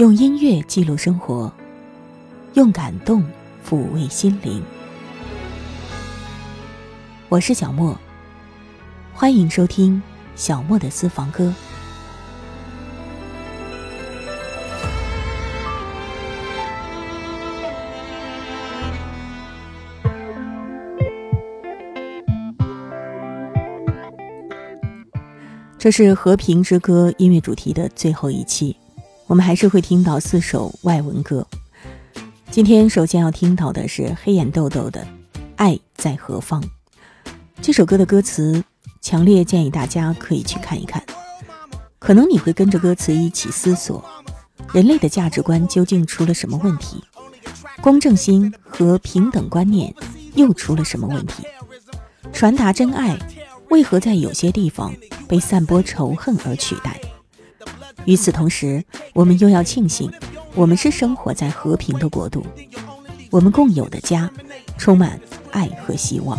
[0.00, 1.52] 用音乐记录生活，
[2.54, 3.22] 用感动
[3.62, 4.62] 抚慰心灵。
[7.28, 7.94] 我是小莫，
[9.12, 10.02] 欢迎收听
[10.34, 11.52] 小莫的私房歌。
[25.76, 28.74] 这是《和平之歌》音乐主题的最后一期。
[29.30, 31.46] 我们还是会听到四首外文歌。
[32.50, 35.02] 今天首先要听到的是黑眼豆豆的
[35.54, 36.60] 《爱在何方》。
[37.62, 38.64] 这首歌的歌词，
[39.00, 41.00] 强烈建议大家可以去看一看。
[42.00, 44.04] 可能你会跟着歌词一起思索：
[44.72, 47.00] 人类的价值观究竟出了什么问题？
[47.80, 49.94] 公正心和平等观念
[50.34, 51.44] 又出了什么问题？
[52.32, 53.16] 传达真爱，
[53.68, 54.92] 为何在有些地方
[55.28, 57.00] 被散播仇恨而取代？
[58.06, 60.10] 与此同时，我们又要庆幸，
[60.54, 62.44] 我们是生活在和平的国度，
[63.30, 64.30] 我们共有的家，
[64.76, 65.20] 充满
[65.52, 66.38] 爱和希望。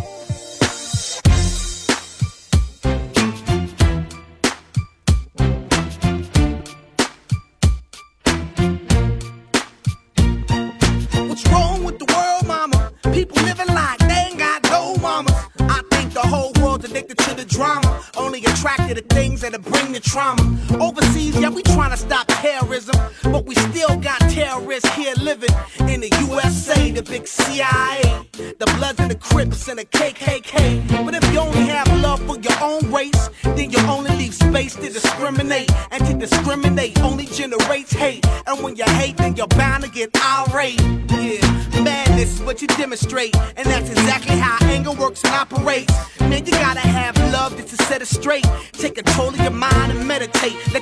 [21.62, 25.54] Trying to stop terrorism, but we still got terrorists here living
[25.88, 31.04] in the USA, the big CIA, the Bloods and the Crips and the KKK.
[31.04, 34.74] But if you only have love for your own race, then you only leave space
[34.76, 38.26] to discriminate, and to discriminate only generates hate.
[38.46, 40.80] And when you hate, then you're bound to get irate.
[41.10, 45.92] Yeah, madness is what you demonstrate, and that's exactly how anger works and operates.
[46.20, 48.46] Man, you gotta have love just to set it straight.
[48.72, 50.54] Take control of your mind and meditate.
[50.72, 50.81] Let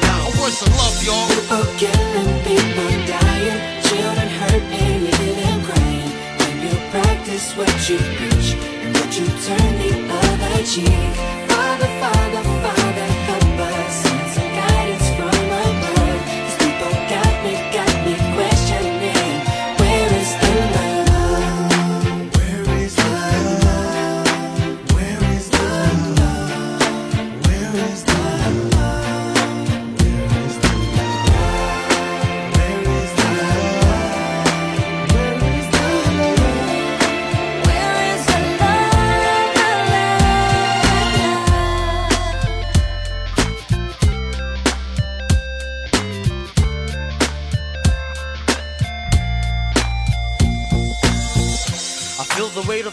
[0.41, 1.27] Where's the love, y'all?
[1.29, 6.11] People killing, people dying, children hurt and you hear crying.
[6.39, 11.13] When you practice what you preach and what you turn the other cheek.
[11.47, 12.80] Father, Father, Father,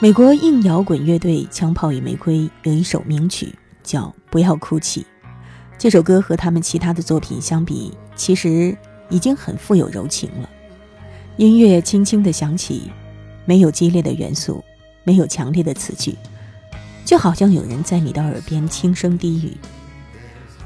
[0.00, 3.54] 美国硬摇滚乐队《枪炮与玫瑰》有一首名曲
[3.84, 5.02] 叫《不要哭泣》，
[5.78, 8.76] 这首歌和他们其他的作品相比，其实。
[9.10, 10.48] 已经很富有柔情了。
[11.36, 12.90] 音乐轻轻地响起，
[13.44, 14.64] 没有激烈的元素，
[15.04, 16.16] 没有强烈的词句，
[17.04, 19.56] 就好像有人在你的耳边轻声低语。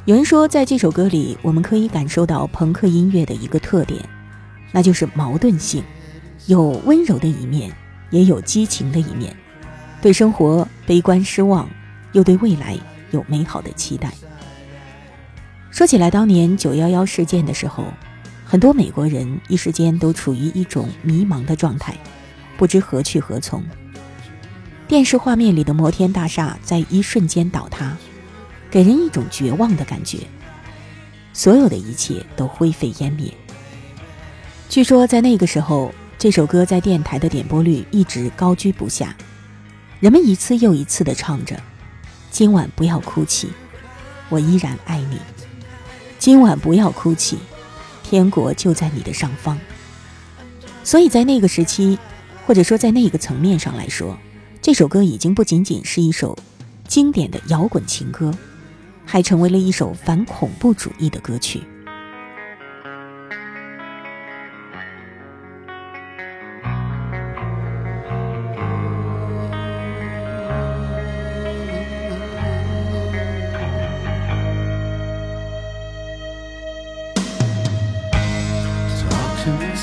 [0.05, 4.00] 有人说，在这首歌里，我们可以感受到朋克音乐的一个特点，
[4.70, 5.82] 那就是矛盾性，
[6.46, 7.75] 有温柔的一面，
[8.11, 9.35] 也有激情的一面，
[10.02, 11.67] 对生活悲观失望，
[12.12, 12.79] 又对未来
[13.12, 14.12] 有美好的期待。
[15.70, 17.85] 说起来，当年九幺幺事件的时候，
[18.55, 21.93] 很多美国人一时间都处于一种迷茫的状态，
[22.56, 23.61] 不知何去何从。
[24.87, 27.97] 电视画面里的摩天大厦在一瞬间倒塌，
[28.71, 30.19] 给人一种绝望的感觉，
[31.33, 33.29] 所有的一切都灰飞烟灭。
[34.69, 39.17] 据说在那个时候，这首歌在电台的点播率一直高居不下，
[39.99, 41.61] 人们一次又一次地唱着
[42.31, 43.49] ：“今晚不要哭泣，
[44.29, 45.19] 我依然爱你。
[46.21, 47.37] 今晚不要哭泣，
[48.05, 49.59] 天国就在你的上方。”
[50.85, 51.99] 所以在那个时期，
[52.47, 54.17] 或者说在那个层面上来说，
[54.62, 56.39] 这首歌已经不仅仅是一首
[56.87, 58.33] 经典的摇滚情歌，
[59.05, 61.62] 还成为了一首反恐怖主义的歌曲。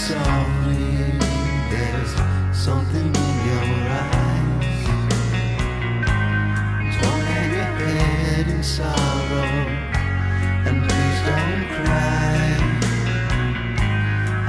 [0.07, 1.13] Softly.
[1.69, 2.13] There's
[2.57, 3.67] something in your
[4.01, 4.79] eyes.
[7.01, 9.53] Don't hang your head in sorrow,
[10.67, 12.39] and please don't cry.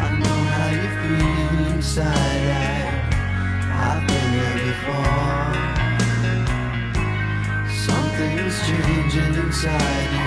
[0.04, 2.46] I know how you feel inside.
[2.48, 2.80] I,
[3.88, 5.52] I've been there before.
[7.86, 10.21] Something's changing inside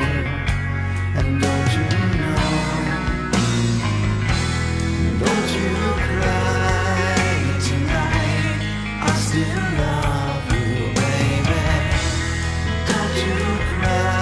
[13.26, 14.15] You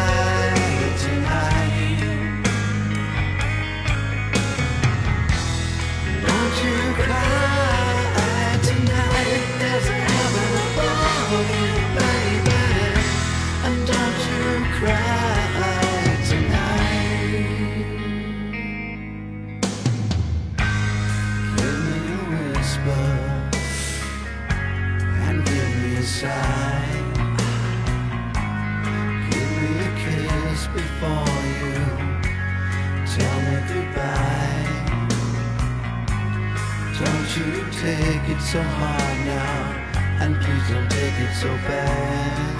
[37.83, 42.55] take it so hard now, and please don't take it so bad.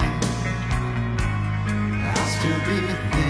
[2.12, 3.23] I'll still be thinking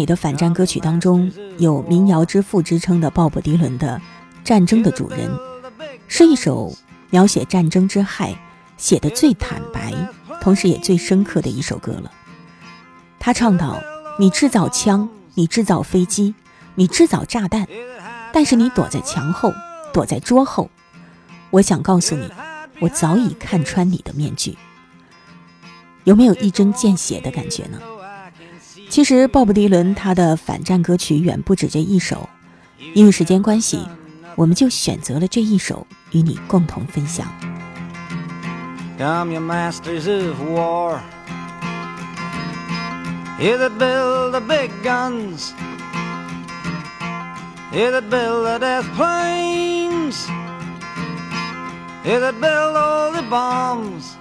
[0.00, 4.00] 美的反战歌曲当中，有民谣之父之称的鲍勃迪伦的
[4.42, 5.30] 《战争的主人》，
[6.08, 6.74] 是一首
[7.10, 8.34] 描写战争之害
[8.78, 9.92] 写的最坦白，
[10.40, 12.10] 同时也最深刻的一首歌了。
[13.18, 13.78] 他唱道
[14.18, 16.34] ：“你制造枪，你制造飞机，
[16.76, 17.68] 你制造炸弹，
[18.32, 19.52] 但是你躲在墙后，
[19.92, 20.70] 躲在桌后。
[21.50, 22.26] 我想告诉你，
[22.80, 24.56] 我早已看穿你的面具。
[26.04, 27.78] 有没有一针见血的感觉呢？”
[28.90, 32.28] 其实，鲍勃迪伦他的反战歌曲远不止这一首，
[32.92, 33.86] 因为时间关系，
[34.34, 37.24] 我们就选择了这一首与你共同分享。
[38.98, 40.98] Come, you masters of war.
[43.38, 45.52] You that build the big guns.
[47.72, 50.26] You that build the death planes.
[52.04, 54.16] You that build all the bombs.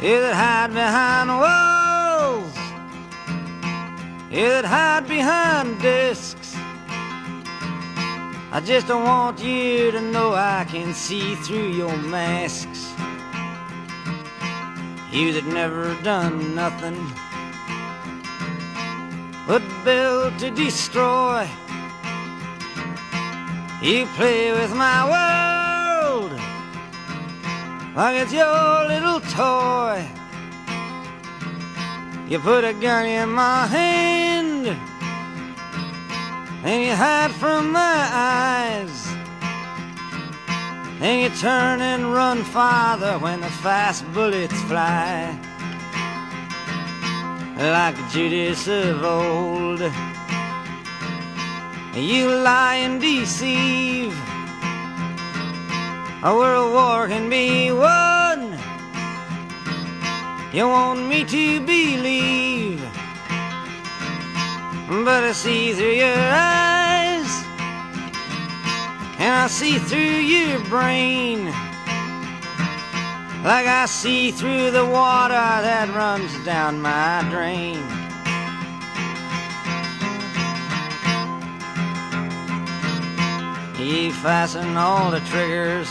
[0.00, 1.83] You that hide behind walls.
[4.34, 6.56] That hide behind discs.
[8.50, 12.90] I just don't want you to know I can see through your masks.
[15.12, 16.98] You that never done nothing
[19.46, 21.48] but build to destroy.
[23.80, 26.32] You play with my world
[27.94, 30.23] like it's your little toy.
[32.26, 34.66] You put a gun in my hand
[36.64, 39.06] and you hide from my eyes.
[41.02, 45.38] And you turn and run farther when the fast bullets fly.
[47.58, 49.80] Like Judas of old,
[51.94, 54.18] you lie and deceive.
[56.22, 58.23] A world war can be won
[60.54, 62.80] you want me to believe.
[64.88, 67.26] But I see through your eyes,
[69.18, 71.46] and I see through your brain,
[73.42, 77.82] like I see through the water that runs down my drain.
[83.76, 85.90] You fasten all the triggers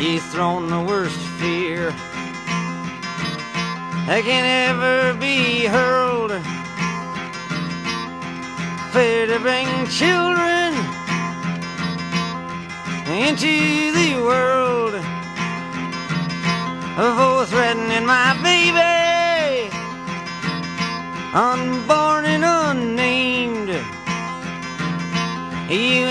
[0.00, 1.90] He's thrown the worst fear
[4.06, 6.32] that can ever be hurled.
[8.94, 10.72] Fear to bring children
[13.12, 14.94] into the world
[16.96, 19.68] for threatening my baby,
[21.34, 23.68] unborn and unnamed.
[25.68, 26.06] You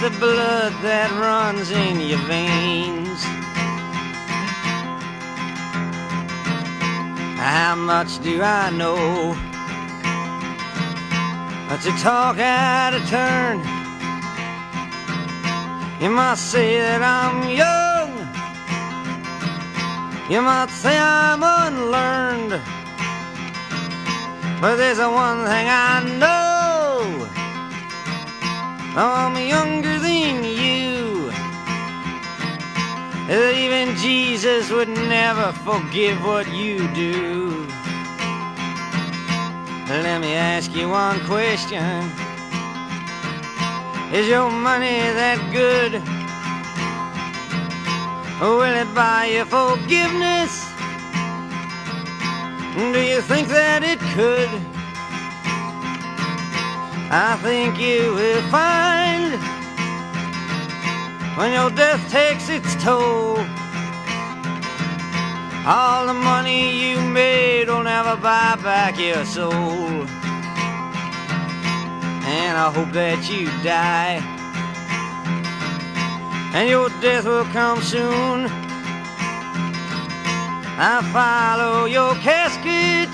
[0.00, 3.20] the blood that runs in your veins.
[7.36, 9.34] How much do I know?
[11.68, 13.58] But to talk out of turn,
[16.00, 18.10] you might say that I'm young.
[20.30, 22.62] You might say I'm unlearned.
[24.60, 26.47] But there's a one thing I know.
[29.00, 31.30] I'm younger than you.
[33.28, 37.64] That even Jesus would never forgive what you do.
[39.88, 42.10] Let me ask you one question.
[44.12, 46.02] Is your money that good?
[48.40, 50.66] Will it buy you forgiveness?
[52.74, 54.77] Do you think that it could?
[57.10, 59.32] I think you will find
[61.38, 63.38] when your death takes its toll.
[65.64, 70.06] All the money you made will never buy back your soul.
[72.28, 74.20] And I hope that you die.
[76.52, 78.48] And your death will come soon.
[80.80, 83.07] I follow your casket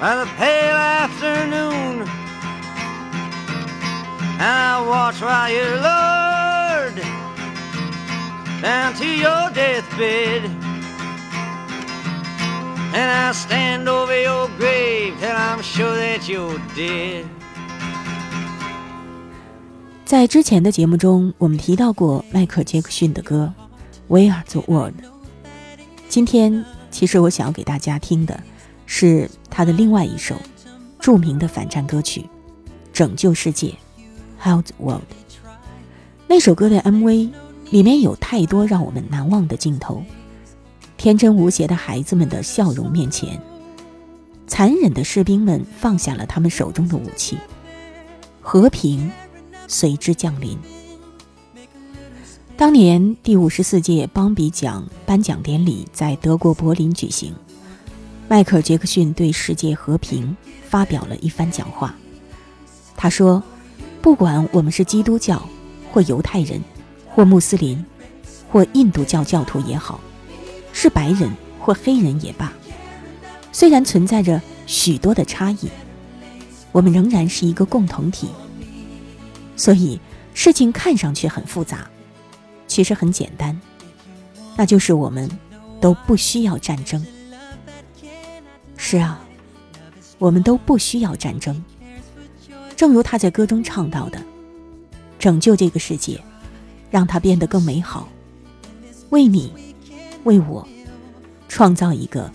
[0.00, 2.06] by the pale afternoon.
[4.38, 7.00] And I watch while you're lured
[8.62, 10.50] down to your deathbed.
[12.94, 17.24] And I'll stand over your grave and I'm sure that you're dead.
[20.04, 23.52] 在之前的节目中，我们提到过迈克·杰克逊的歌
[24.06, 24.94] 《We Are the World》。
[26.08, 28.38] 今天，其实我想要给大家听的
[28.86, 30.34] 是他的另外一首
[30.98, 32.20] 著名的反战歌曲
[32.92, 33.74] 《拯救世界》
[34.42, 35.02] （Help the World）。
[36.26, 37.30] 那首歌的 MV
[37.70, 40.02] 里面有太多让我们难忘的镜头：
[40.96, 43.40] 天真无邪的孩子们的笑容面前，
[44.46, 47.36] 残忍的士兵们放下了他们手中的武器，
[48.40, 49.10] 和平。
[49.68, 50.56] 随之降临。
[52.56, 57.34] 当年第五十四届邦比奖颁奖典礼在德国柏林举行，
[58.28, 60.36] 迈克尔·杰克逊对世界和平
[60.68, 61.94] 发表了一番讲话。
[62.96, 63.40] 他说
[64.02, 65.48] ：“不管我们是基督教，
[65.92, 66.60] 或犹太人，
[67.08, 67.84] 或穆斯林，
[68.50, 70.00] 或印度教教徒也好，
[70.72, 72.52] 是白人或黑人也罢，
[73.52, 75.68] 虽然存在着许多的差异，
[76.72, 78.28] 我们仍然是一个共同体。”
[79.56, 80.00] 所以，
[80.34, 81.88] 事情看上去很复杂，
[82.66, 83.58] 其实很简单，
[84.56, 85.30] 那就是我们
[85.80, 87.06] 都不需要战争。
[88.76, 89.20] 是啊，
[90.18, 91.64] 我们都不需要战争。
[92.76, 94.22] 正如他在歌中唱到的
[95.18, 96.20] ：“拯救这个世界，
[96.90, 98.08] 让它变得更美好，
[99.10, 99.52] 为你，
[100.24, 100.66] 为我，
[101.48, 102.30] 创造一个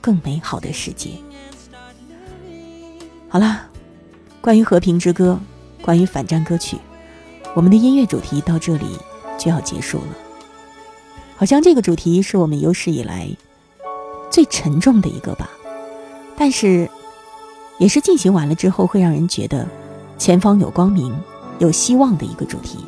[0.00, 1.10] 更美好的世界。”
[3.28, 3.66] 好啦，
[4.40, 5.40] 关于和平之歌。
[5.80, 6.76] 关于反战歌曲，
[7.56, 8.86] 我们的音乐主题到这里
[9.36, 10.16] 就要结束了。
[11.34, 13.28] 好像这个主题是我们有史以来
[14.30, 15.50] 最沉重的一个吧，
[16.36, 16.88] 但是
[17.78, 19.66] 也是进行完了之后会让人觉得
[20.18, 21.14] 前方有光明、
[21.58, 22.78] 有希望的一个主题。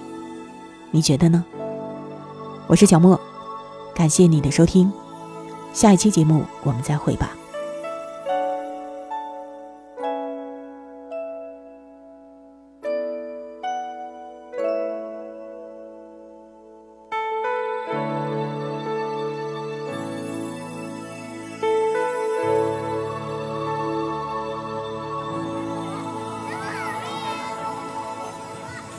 [0.91, 1.45] 你觉得呢？
[2.67, 3.21] 我是小莫，
[3.95, 4.91] 感谢你的收听，
[5.73, 7.31] 下一期节目我们再会吧。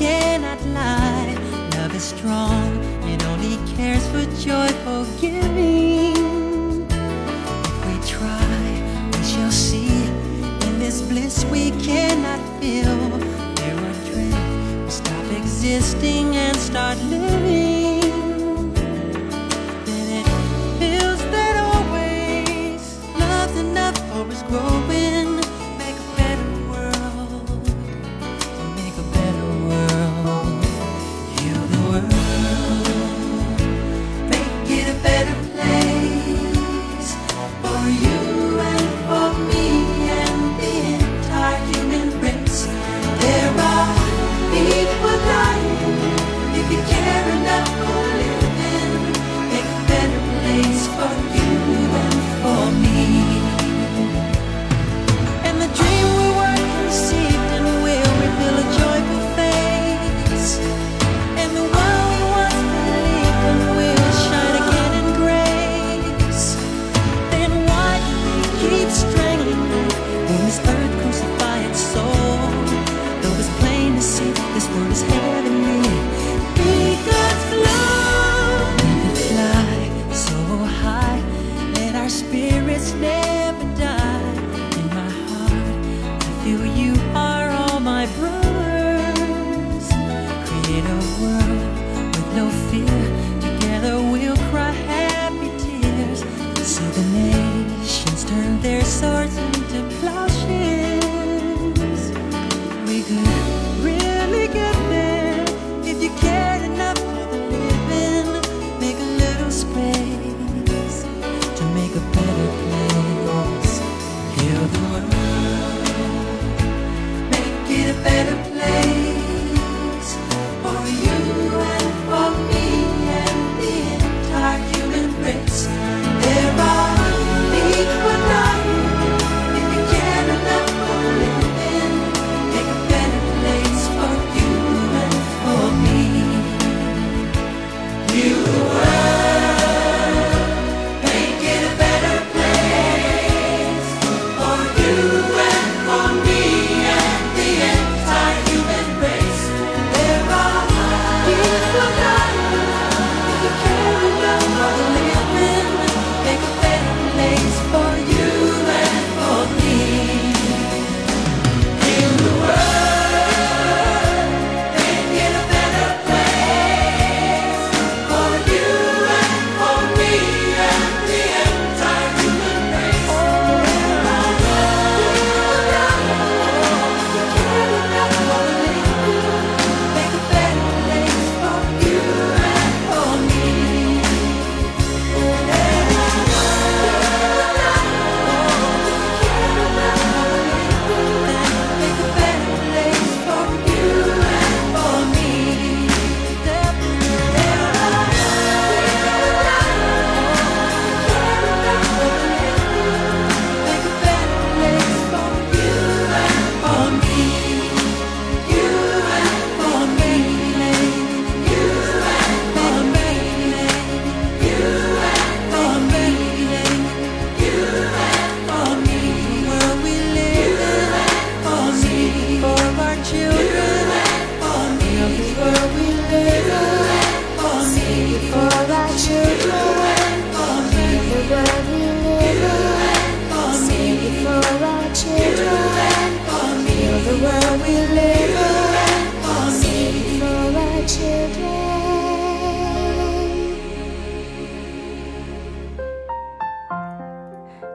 [0.00, 1.36] cannot lie.
[1.76, 2.68] Love is strong,
[3.12, 6.86] it only cares for joyful giving.
[7.68, 8.56] If we try,
[9.12, 9.92] we shall see.
[10.66, 12.96] In this bliss we cannot feel.
[13.58, 17.69] There are dreams, stop existing and start living.